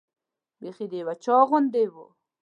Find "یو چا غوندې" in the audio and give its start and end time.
1.01-1.85